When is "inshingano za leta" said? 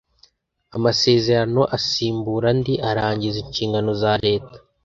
3.45-4.57